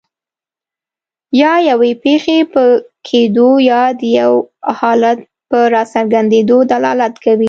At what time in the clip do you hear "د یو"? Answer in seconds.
3.99-4.33